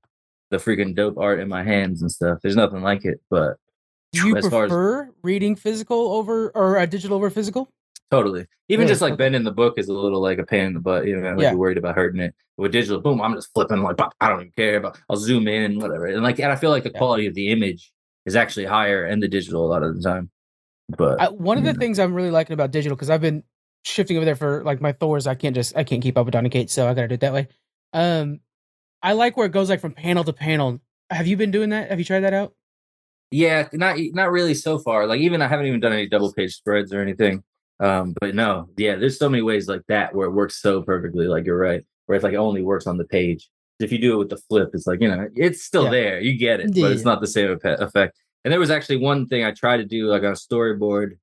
[0.50, 2.40] the freaking dope art in my hands and stuff.
[2.42, 3.20] There's nothing like it.
[3.30, 3.56] But
[4.12, 7.70] do you prefer as, reading physical over or uh, digital over physical?
[8.10, 8.46] Totally.
[8.68, 11.06] Even just like bending the book is a little like a pain in the butt.
[11.06, 11.50] You know, like yeah.
[11.50, 12.34] you're worried about hurting it.
[12.56, 14.80] With digital, boom, I'm just flipping like I don't even care.
[14.80, 16.06] But I'll zoom in, whatever.
[16.06, 16.98] And like, and I feel like the yeah.
[16.98, 17.92] quality of the image
[18.24, 20.30] is actually higher in the digital a lot of the time.
[20.88, 21.78] But I, one of the know.
[21.78, 23.42] things I'm really liking about digital because I've been
[23.84, 25.26] shifting over there for like my Thors.
[25.26, 27.20] I can't just I can't keep up with Donny Cates, so I gotta do it
[27.20, 27.48] that way.
[27.92, 28.40] Um,
[29.02, 30.80] I like where it goes like from panel to panel.
[31.10, 31.90] Have you been doing that?
[31.90, 32.54] Have you tried that out?
[33.30, 35.06] Yeah, not not really so far.
[35.06, 37.42] Like even I haven't even done any double page spreads or anything.
[37.78, 41.26] Um, but no, yeah, there's so many ways like that where it works so perfectly.
[41.26, 43.48] Like you're right, where it's like it only works on the page.
[43.78, 45.90] If you do it with the flip, it's like you know it's still yeah.
[45.90, 46.20] there.
[46.20, 46.84] You get it, yeah.
[46.84, 48.18] but it's not the same effect.
[48.44, 51.18] And there was actually one thing I tried to do like on a storyboard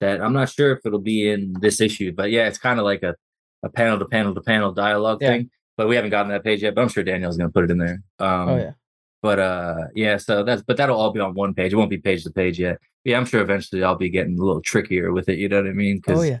[0.00, 2.84] that I'm not sure if it'll be in this issue, but yeah, it's kind of
[2.84, 3.14] like a
[3.62, 5.28] a panel to panel to panel dialogue yeah.
[5.28, 5.50] thing.
[5.76, 6.74] But we haven't gotten that page yet.
[6.74, 8.02] But I'm sure Daniel's gonna put it in there.
[8.18, 8.72] Um, oh yeah.
[9.22, 10.16] But uh, yeah.
[10.16, 11.72] So that's but that'll all be on one page.
[11.72, 14.42] It won't be page to page yet yeah, I'm sure eventually I'll be getting a
[14.42, 15.38] little trickier with it.
[15.38, 15.96] You know what I mean?
[15.96, 16.40] Because oh yeah,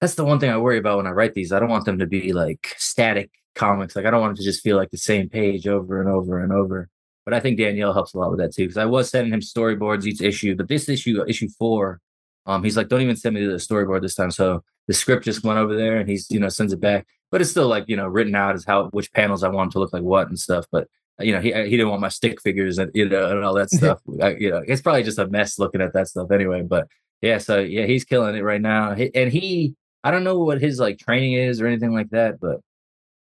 [0.00, 1.52] that's the one thing I worry about when I write these.
[1.52, 3.96] I don't want them to be like static comics.
[3.96, 6.40] Like I don't want it to just feel like the same page over and over
[6.40, 6.88] and over.
[7.24, 8.64] But I think Danielle helps a lot with that too.
[8.64, 12.00] Because I was sending him storyboards each issue, but this issue, issue four,
[12.46, 14.30] um, he's like, don't even send me the storyboard this time.
[14.30, 17.06] So the script just went over there, and he's you know sends it back.
[17.30, 19.78] But it's still like you know written out as how which panels I want to
[19.78, 20.66] look like what and stuff.
[20.70, 20.88] But
[21.20, 23.70] you know, he he didn't want my stick figures and you know and all that
[23.72, 24.00] stuff.
[24.22, 26.62] I, you know, it's probably just a mess looking at that stuff anyway.
[26.62, 26.88] But
[27.20, 28.94] yeah, so yeah, he's killing it right now.
[28.94, 32.40] He, and he, I don't know what his like training is or anything like that,
[32.40, 32.60] but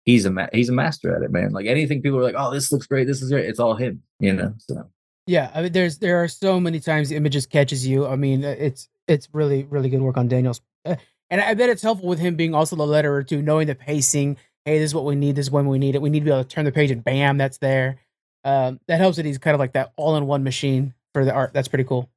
[0.05, 1.51] he's a ma- he's a master at it, man.
[1.51, 3.45] Like anything people are like, oh, this looks great, this is great.
[3.45, 4.53] It's all him, you know.
[4.57, 4.89] So
[5.27, 8.07] yeah, I mean, there's there are so many times the images catches you.
[8.07, 10.95] I mean, it's it's really really good work on Daniel's, uh,
[11.29, 14.37] and I bet it's helpful with him being also the letterer too, knowing the pacing
[14.65, 15.35] hey, this is what we need.
[15.35, 16.01] This is when we need it.
[16.01, 17.99] We need to be able to turn the page and bam, that's there.
[18.43, 21.53] Um, that helps that he's kind of like that all-in-one machine for the art.
[21.53, 22.09] That's pretty cool.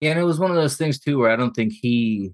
[0.00, 2.32] Yeah, and it was one of those things too where I don't think he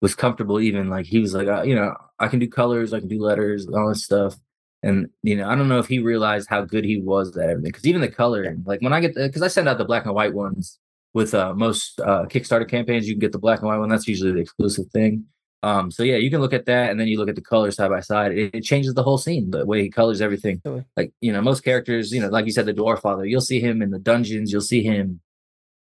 [0.00, 3.00] was comfortable even like he was like, uh, you know, I can do colors, I
[3.00, 4.36] can do letters, all this stuff.
[4.82, 7.70] And you know, I don't know if he realized how good he was at everything.
[7.70, 10.14] Because even the color, like when I get because I send out the black and
[10.14, 10.78] white ones
[11.14, 13.88] with uh, most uh, Kickstarter campaigns, you can get the black and white one.
[13.88, 15.24] That's usually the exclusive thing.
[15.62, 17.76] Um, so yeah, you can look at that, and then you look at the colors
[17.76, 18.32] side by side.
[18.32, 20.62] It, it changes the whole scene, the way he colors everything.
[20.96, 23.60] Like you know, most characters, you know, like you said, the dwarf father, you'll see
[23.60, 25.20] him in the dungeons, you'll see him,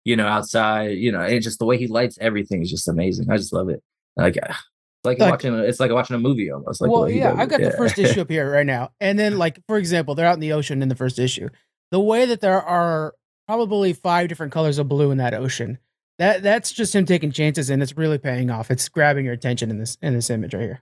[0.05, 0.97] you know, outside.
[0.97, 3.29] You know, and just the way he lights everything is just amazing.
[3.29, 3.83] I just love it.
[4.15, 4.57] Like, it's
[5.03, 6.79] like, like watching, a, it's like watching a movie almost.
[6.79, 7.69] Like, well, yeah, I've got yeah.
[7.69, 10.39] the first issue up here right now, and then like for example, they're out in
[10.39, 11.49] the ocean in the first issue.
[11.91, 13.13] The way that there are
[13.45, 15.79] probably five different colors of blue in that ocean
[16.19, 18.71] that that's just him taking chances, and it's really paying off.
[18.71, 20.81] It's grabbing your attention in this in this image right here.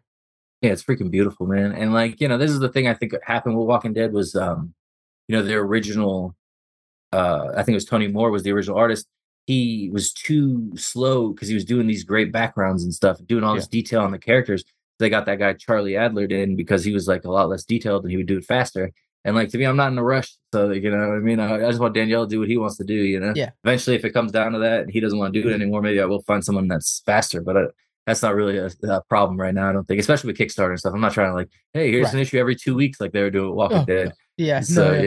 [0.61, 1.73] Yeah, it's freaking beautiful, man.
[1.73, 4.35] And like, you know, this is the thing I think happened with Walking Dead was
[4.35, 4.73] um,
[5.27, 6.35] you know, their original
[7.11, 9.07] uh I think it was Tony Moore was the original artist.
[9.45, 13.53] He was too slow because he was doing these great backgrounds and stuff, doing all
[13.55, 13.59] Yeah.
[13.59, 14.63] this detail on the characters.
[14.99, 18.03] They got that guy Charlie Adlard in because he was like a lot less detailed
[18.03, 18.91] and he would do it faster.
[19.25, 20.35] And like to me, I'm not in a rush.
[20.53, 21.39] So like, you know what I mean?
[21.39, 23.31] I, I just want Danielle to do what he wants to do, you know?
[23.35, 23.51] Yeah.
[23.63, 25.81] Eventually, if it comes down to that and he doesn't want to do it anymore,
[25.81, 27.41] maybe I will find someone that's faster.
[27.41, 27.61] But I,
[28.05, 30.79] that's not really a, a problem right now, I don't think, especially with Kickstarter and
[30.79, 30.93] stuff.
[30.93, 32.15] I'm not trying to like, hey, here's Right.
[32.15, 34.13] an issue every two weeks, like they were doing with Walking Oh, Dead.
[34.35, 35.01] Yeah, So no,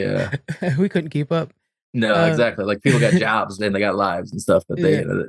[0.62, 0.76] yeah.
[0.78, 1.52] we couldn't keep up.
[1.92, 2.64] No, Uh, exactly.
[2.64, 4.98] Like people got jobs and they got lives and stuff, but they, Yeah.
[5.00, 5.28] you know,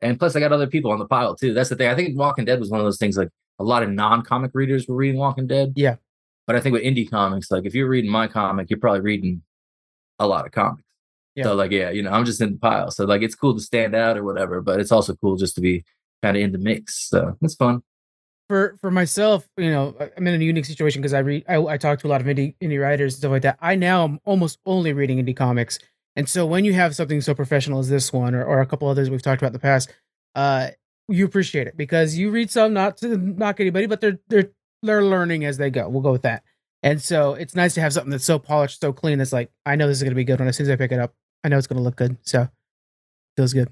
[0.00, 1.52] and plus I got other people on the pile too.
[1.52, 1.88] That's the thing.
[1.88, 4.86] I think Walking Dead was one of those things like a lot of non-comic readers
[4.88, 5.74] were reading Walking Dead.
[5.76, 5.96] Yeah.
[6.50, 9.40] But I think with indie comics, like if you're reading my comic, you're probably reading
[10.18, 10.82] a lot of comics.
[11.36, 11.44] Yeah.
[11.44, 12.90] So like, yeah, you know, I'm just in the pile.
[12.90, 15.60] So like it's cool to stand out or whatever, but it's also cool just to
[15.60, 15.84] be
[16.24, 17.08] kind of in the mix.
[17.08, 17.82] So it's fun.
[18.50, 21.76] for for myself, you know, I'm in a unique situation because I read, I, I
[21.76, 23.58] talk to a lot of indie indie writers and stuff like that.
[23.60, 25.78] I now am almost only reading indie comics,
[26.16, 28.88] and so when you have something so professional as this one, or, or a couple
[28.88, 29.94] others we've talked about in the past,
[30.34, 30.70] uh,
[31.08, 34.50] you appreciate it because you read some not to knock anybody, but they're they're
[34.82, 35.88] they're learning as they go.
[35.88, 36.42] We'll go with that.
[36.82, 39.18] And so it's nice to have something that's so polished, so clean.
[39.18, 40.76] That's like I know this is going to be good when as soon as I
[40.76, 41.14] pick it up,
[41.44, 42.16] I know it's going to look good.
[42.22, 42.48] So
[43.36, 43.70] feels good.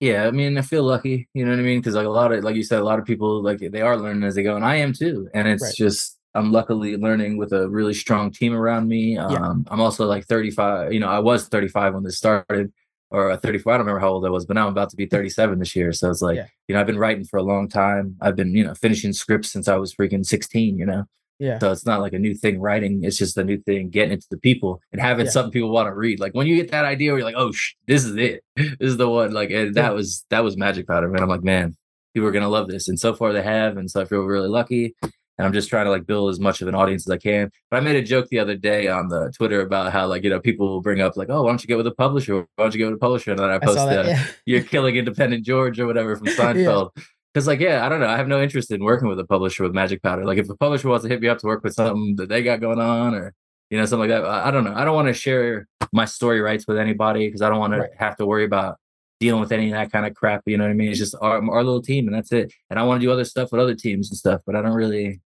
[0.00, 1.78] Yeah, I mean, I feel lucky, you know what I mean?
[1.80, 3.96] Because like a lot of, like you said, a lot of people like they are
[3.96, 5.28] learning as they go, and I am too.
[5.32, 5.74] And it's Right.
[5.74, 9.16] just I'm luckily learning with a really strong team around me.
[9.16, 10.92] Um, I'm also like 35.
[10.92, 12.74] You know, I was 35 when this started,
[13.10, 13.72] or uh, 34.
[13.72, 15.76] I don't remember how old I was, but now I'm about to be 37 this
[15.76, 15.92] year.
[15.92, 16.46] So it's like, Yeah.
[16.68, 18.16] you know, I've been writing for a long time.
[18.20, 20.78] I've been, you know, finishing scripts since I was freaking 16.
[20.78, 21.04] You know,
[21.38, 21.58] Yeah.
[21.58, 23.04] so it's not like a new thing writing.
[23.04, 25.32] It's just a new thing getting it to the people and having Yeah.
[25.32, 26.18] something people want to read.
[26.20, 28.42] Like when you get that idea where you're like, oh, sh- this is it.
[28.56, 29.32] This is the one.
[29.32, 29.82] Like and Yeah.
[29.82, 31.22] that was that was Magic Powder, man.
[31.22, 31.76] I'm like, man,
[32.14, 32.88] people are gonna love this.
[32.88, 33.76] And so far they have.
[33.76, 34.94] And so I feel really lucky.
[35.38, 37.50] And I'm just trying to like build as much of an audience as I can.
[37.70, 40.30] But I made a joke the other day on the Twitter about how like, you
[40.30, 42.36] know, people will bring up like, oh, why don't you get with a publisher?
[42.36, 43.32] Why don't you get with a publisher?
[43.32, 44.06] And then I I post saw that.
[44.06, 44.26] uh, Yeah.
[44.46, 46.90] you're killing independent George or whatever from Seinfeld.
[47.34, 48.06] Because like, yeah, I don't know.
[48.08, 50.24] I have no interest in working with a publisher with Magic Powder.
[50.24, 52.42] Like, if a publisher wants to hit me up to work with something that they
[52.42, 53.34] got going on, or
[53.68, 54.72] you know, something like that, I, I don't know.
[54.74, 57.90] I don't want to share my story rights with anybody because I don't want Right.
[57.92, 58.76] to have to worry about
[59.20, 60.42] dealing with any of that kind of crap.
[60.46, 60.88] You know what I mean?
[60.88, 62.54] It's just our, our little team, and that's it.
[62.70, 64.72] And I want to do other stuff with other teams and stuff, but I don't
[64.72, 65.20] really.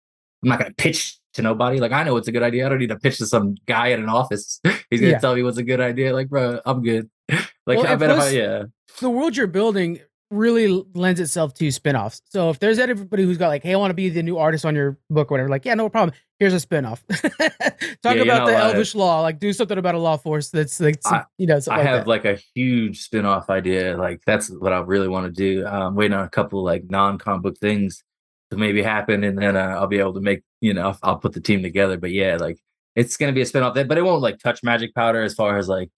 [0.44, 1.80] I'm not gonna pitch to nobody.
[1.80, 2.66] Like, I know it's a good idea.
[2.66, 4.60] I don't need to pitch to some guy at an office.
[4.90, 5.20] He's gonna Yeah.
[5.20, 6.14] tell me what's a good idea.
[6.14, 7.10] Like, bro, I'm good.
[7.68, 8.64] Like, Well, I bet if I, plus- yeah.
[9.00, 10.00] the world you're building
[10.32, 12.22] really lends itself to spin-offs.
[12.30, 14.66] So if there's anybody who's got like, hey, I want to be the new artist
[14.66, 16.16] on your book or whatever, like, yeah, no problem.
[16.40, 17.04] Here's a spin-off.
[18.02, 20.80] Talk you about the uh, elvish law, like do something about a law force that's
[20.80, 23.98] like some- I- you know, I something have like like a huge spin-off idea.
[23.98, 25.66] Like that's what I really want to do.
[25.68, 28.04] Um waiting on a couple like non-comic book things
[28.52, 31.18] to maybe happen and then uh, I'll be able to make, you know, I'll, I'll
[31.18, 31.98] put the team together.
[31.98, 32.60] But yeah, like
[32.96, 35.58] it's gonna be a spin-off that, but it won't like touch magic powder as far
[35.58, 35.90] as like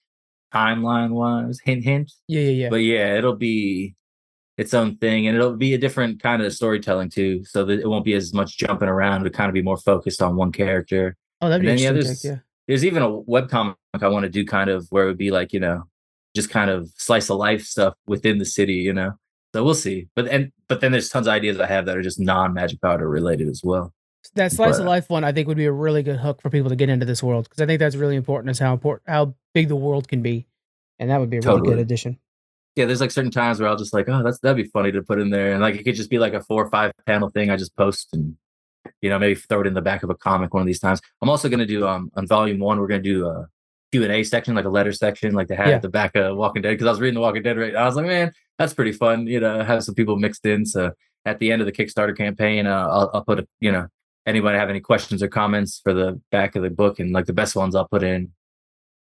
[0.54, 2.12] timeline wise, hint hint.
[2.28, 2.70] Yeah, yeah, yeah.
[2.70, 3.96] But yeah, it'll be
[4.58, 7.44] its own thing and it'll be a different kind of storytelling too.
[7.46, 10.22] So that it won't be as much jumping around, it'll kind of be more focused
[10.22, 13.76] on one character oh, that'd be and then, yeah, there's- take, there's even a webcomic
[14.00, 15.84] I want to do kind of where it would be like, you know,
[16.36, 19.14] just kind of slice of life stuff within the city, you know.
[19.54, 20.08] So we'll see.
[20.16, 22.82] But and but then there's tons of ideas I have that are just non magic
[22.82, 23.94] powder related as well.
[24.36, 26.70] That slice of life one, I think, would be a really good hook for people
[26.70, 28.52] to get into this world because I think that's really important.
[28.52, 30.46] Is how important, how big the world can be,
[31.00, 32.18] and that would be a really good addition.
[32.76, 35.02] Yeah, there's like certain times where I'll just like, oh, that's that'd be funny to
[35.02, 35.52] put in there.
[35.52, 37.76] And like it could just be like a four or five panel thing I just
[37.76, 38.38] post and
[39.02, 41.02] you know, maybe throw it in the back of a comic one of these times.
[41.22, 43.48] I'm also gonna do um on volume one, we're gonna do a
[43.92, 45.76] Q and A section, like a letter section, like they had Yeah.
[45.76, 46.72] at the back of Walking Dead.
[46.72, 47.76] Because I was reading the Walking Dead right.
[47.76, 49.28] I was like, man, that's pretty fun.
[49.28, 50.66] You know, have some people mixed in.
[50.66, 50.92] So
[51.26, 53.88] at the end of the Kickstarter campaign, uh, I'll, I'll put a, you know,
[54.26, 57.34] anybody have any questions or comments for the back of the book, and like the
[57.34, 58.32] best ones, I'll put in.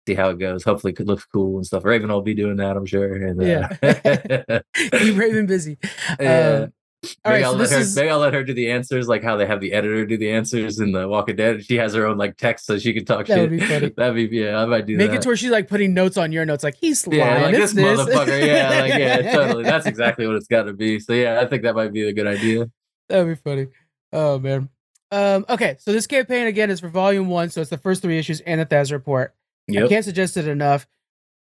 [0.07, 0.63] See how it goes.
[0.63, 1.85] Hopefully, it looks cool and stuff.
[1.85, 3.13] Raven will be doing that, I'm sure.
[3.13, 5.77] And, uh, Keep Raven busy.
[6.19, 6.63] Yeah.
[6.63, 7.79] Um, all maybe right, I'll so let this her.
[7.79, 10.17] is Maybe I'll let her do the answers, like how they have the editor do
[10.17, 11.65] the answers in the Walking Dead.
[11.65, 13.49] She has her own like text, so she can talk That shit.
[13.49, 13.89] would be funny.
[13.97, 14.61] That'd be yeah.
[14.61, 15.17] I might do make that.
[15.17, 17.19] it to where she's like putting notes on your notes, like he's lying.
[17.19, 18.45] yeah, like it's this, motherfucker.
[18.47, 19.63] Yeah, like yeah, totally.
[19.63, 20.99] That's exactly what it's got to be.
[20.99, 22.69] So yeah, I think that might be a good idea.
[23.09, 23.67] That'd be funny.
[24.13, 24.69] Oh man.
[25.13, 28.17] Um, okay, so this campaign again is for volume one, so it's the first three
[28.17, 29.33] issues and the Thaz report.
[29.69, 30.87] I can't suggest it enough.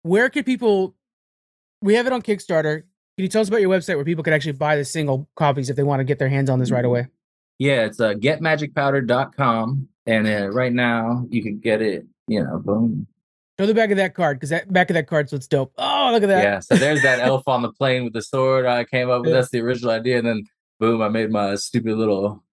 [0.01, 0.95] Where could people?
[1.81, 2.83] We have it on Kickstarter.
[3.17, 5.69] Can you tell us about your website where people could actually buy the single copies
[5.69, 7.07] if they want to get their hands on this right away?
[7.59, 9.87] Yeah, it's uh, getmagicpowder.com.
[10.07, 13.07] And uh, right now you can get it, you know, boom.
[13.59, 15.71] Show the back of that card because that back of that card's what's dope.
[15.77, 16.43] Oh, look at that.
[16.43, 16.59] Yeah.
[16.59, 18.65] So there's that elf on the plane with the sword.
[18.65, 20.43] I came up with that's the original idea, and then
[20.79, 22.43] boom, I made my stupid little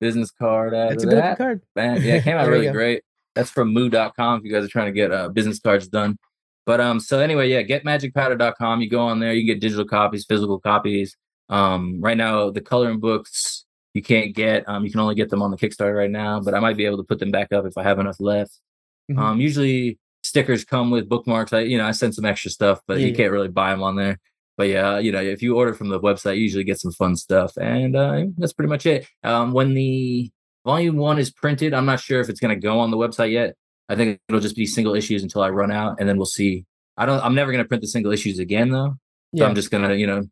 [0.00, 1.38] business card out That's of a good that.
[1.38, 1.62] card.
[1.76, 3.02] Man, yeah, it came out really great.
[3.34, 6.18] That's from moo.com if you guys are trying to get uh, business cards done.
[6.66, 8.80] But um, so anyway, yeah, getmagicpowder.com.
[8.80, 11.16] You go on there, you can get digital copies, physical copies.
[11.48, 14.68] Um, right now the coloring books you can't get.
[14.68, 16.86] Um, you can only get them on the Kickstarter right now, but I might be
[16.86, 18.52] able to put them back up if I have enough left.
[19.10, 19.18] Mhm.
[19.18, 21.52] Um, usually stickers come with bookmarks.
[21.52, 23.16] I, you know, I send some extra stuff, but Yeah, you yeah.
[23.16, 24.18] can't really buy them on there.
[24.56, 27.16] But yeah, you know, if you order from the website, you usually get some fun
[27.16, 29.06] stuff, and uh, that's pretty much it.
[29.24, 30.30] Um, when the
[30.64, 33.32] volume one is printed, I'm not sure if it's going to go on the website
[33.32, 33.56] yet.
[33.90, 36.64] I think it'll just be single issues until I run out, and then we'll see.
[36.96, 37.20] I don't.
[37.24, 38.94] I'm never going to print the single issues again, though.
[39.36, 39.46] So Yeah.
[39.46, 40.22] I'm just gonna, you know,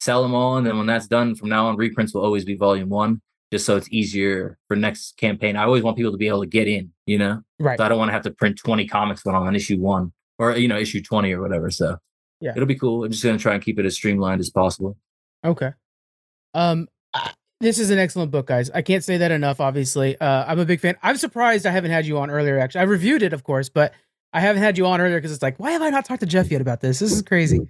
[0.00, 2.54] sell them all, and then when that's done, from now on, reprints will always be
[2.56, 3.20] volume one,
[3.52, 5.56] just so it's easier for next campaign.
[5.56, 7.40] I always want people to be able to get in, you know.
[7.58, 7.78] right.
[7.78, 10.12] So I don't want to have to print 20 comics when I'm on issue one
[10.38, 11.70] or you know issue 20 or whatever.
[11.70, 11.96] So
[12.42, 12.52] Yeah.
[12.54, 13.04] it'll be cool.
[13.04, 14.96] I'm just gonna try and keep it as streamlined as possible.
[15.44, 15.72] Okay.
[16.54, 16.88] Um,
[17.60, 18.70] this is an excellent book, guys.
[18.70, 19.60] I can't say that enough.
[19.60, 20.96] Obviously, uh, I'm a big fan.
[21.02, 22.58] I'm surprised I haven't had you on earlier.
[22.58, 23.92] Actually, I reviewed it, of course, but
[24.32, 26.26] I haven't had you on earlier because it's like, why have I not talked to
[26.26, 26.98] Jeff yet about this?
[26.98, 27.60] This is crazy.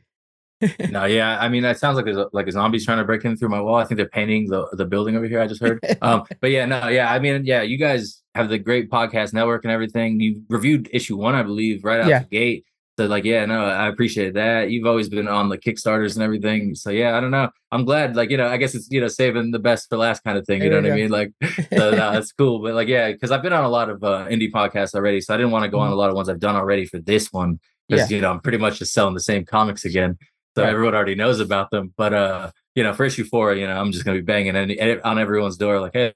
[0.90, 3.36] no, yeah, I mean that sounds like a, like a zombie's trying to break in
[3.36, 3.74] through my wall.
[3.74, 5.40] I think they're painting the the building over here.
[5.40, 5.78] I just heard.
[6.02, 9.64] Um, but yeah, no, yeah, I mean, yeah, you guys have the great podcast network
[9.64, 10.18] and everything.
[10.18, 12.20] You reviewed issue one, I believe, right out Yeah.
[12.20, 12.64] the gate.
[12.98, 14.70] So like, yeah, no, I appreciate that.
[14.70, 16.74] You've always been on the Kickstarters and everything.
[16.74, 17.50] So yeah, I don't know.
[17.70, 18.16] I'm glad.
[18.16, 20.46] Like, you know, I guess it's you know saving the best for last kind of
[20.46, 20.62] thing.
[20.62, 21.10] You There know what I mean?
[21.10, 21.32] Like,
[21.76, 22.60] so no, that's cool.
[22.62, 25.34] But like, yeah, because I've been on a lot of uh, indie podcasts already, so
[25.34, 27.30] I didn't want to go on a lot of ones I've done already for this
[27.32, 30.16] one because you know I'm pretty much just selling the same comics again,
[30.56, 30.72] so Right.
[30.72, 31.92] everyone already knows about them.
[31.98, 34.80] But uh, you know, for issue four, you know, I'm just gonna be banging any-
[35.02, 36.14] on everyone's door like, hey,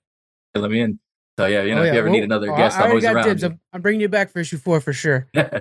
[0.54, 0.98] let me in.
[1.40, 3.02] So yeah, you know, Oh, if you ever Well, need another guest, I I'm always
[3.04, 3.24] got around.
[3.26, 3.42] dibs.
[3.44, 5.26] I'm, I'm bringing you back for issue four for sure.
[5.34, 5.60] yeah,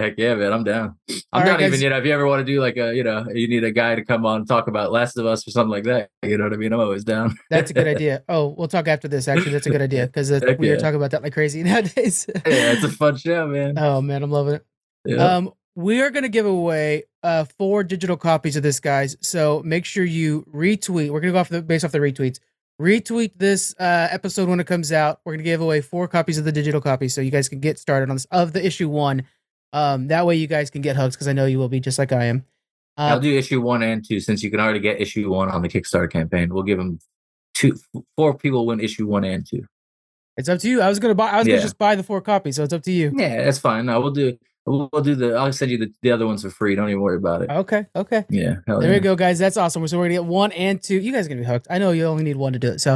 [0.00, 0.96] heck yeah, man, I'm down.
[1.08, 1.82] I'm All right, down even, guys.
[1.82, 3.70] you know, if you ever want to do like a, you know, you need a
[3.70, 6.10] guy to come on and talk about Last of Us or something like that.
[6.22, 6.72] You know what I mean?
[6.72, 7.36] I'm always down.
[7.50, 8.24] That's a good idea.
[8.28, 9.28] Oh, we'll talk after this.
[9.28, 12.26] Actually, that's a good idea because Heck we are talking about that like crazy nowadays.
[12.34, 12.42] yeah,
[12.72, 13.78] it's a fun show, man.
[13.78, 14.66] oh man, I'm loving it.
[15.04, 15.16] Yeah.
[15.36, 19.16] Um, we are gonna give away uh four digital copies of this, guys.
[19.20, 21.10] So make sure you retweet.
[21.10, 22.40] We're gonna go off the based off the retweets.
[22.80, 25.20] Retweet this uh episode when it comes out.
[25.24, 27.78] We're gonna give away four copies of the digital copy, so you guys can get
[27.78, 29.22] started on this of the issue one.
[29.72, 31.98] Um, that way you guys can get hugs because I know you will be just
[31.98, 32.44] like I am.
[32.98, 35.62] I'll Um, do issue one and two since you can already get issue one on
[35.62, 36.52] the Kickstarter campaign.
[36.52, 36.98] We'll give them
[37.54, 37.76] two,
[38.16, 39.64] four people win issue one and two.
[40.36, 40.82] it's up to you.
[40.82, 41.30] I was gonna buy.
[41.30, 41.54] I was Yeah.
[41.54, 43.10] gonna just buy the four copies, so it's up to you.
[43.16, 43.86] Yeah, that's fine.
[43.86, 44.36] No, we'll do.
[44.66, 45.34] We'll, we'll do the.
[45.34, 46.74] I'll send you the, the other ones for free.
[46.74, 47.50] Don't even worry about it.
[47.50, 48.24] Okay, okay.
[48.28, 48.90] Yeah, There yeah.
[48.90, 49.38] we go, guys.
[49.38, 49.86] That's awesome.
[49.86, 50.98] So we're gonna get one and two.
[50.98, 51.68] You guys are gonna be hooked.
[51.70, 52.80] I know you only need one to do it.
[52.80, 52.94] So,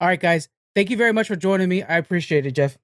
[0.00, 0.48] all right, guys.
[0.74, 1.82] Thank you very much for joining me.
[1.82, 2.78] I appreciate it, Jeff.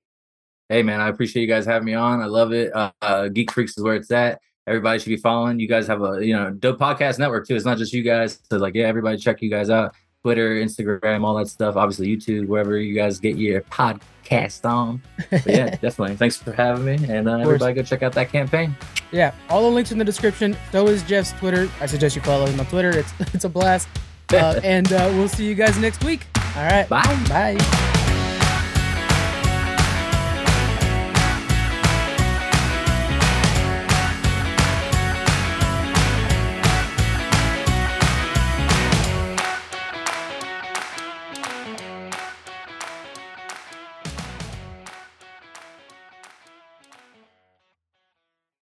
[0.69, 2.21] Hey man, I appreciate you guys having me on.
[2.21, 2.75] I love it.
[2.75, 4.41] Uh, uh, Geek Freaks is where it's at.
[4.67, 5.61] Everybody should be following.
[5.61, 7.55] You guys have a you know dope podcast network too.
[7.55, 8.41] It's not just you guys.
[8.51, 9.95] So like yeah, everybody check you guys out.
[10.25, 11.77] Twitter, Instagram, all that stuff.
[11.77, 15.03] Obviously YouTube, wherever you guys get your podcast on.
[15.31, 16.17] But yeah, definitely.
[16.17, 18.75] Thanks for having me, and uh, everybody go check out that campaign.
[19.13, 20.57] Yeah, all the links in the description.
[20.73, 21.69] So is Jeff's Twitter.
[21.79, 22.99] I suggest you follow him on Twitter.
[22.99, 23.87] It's it's a blast.
[24.33, 26.27] Uh, and uh, we'll see you guys next week.
[26.57, 26.89] All right.
[26.89, 27.25] Bye.
[27.29, 28.04] Bye.